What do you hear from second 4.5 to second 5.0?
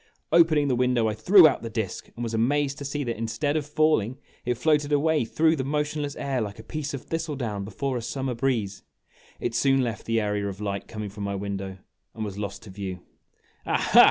floated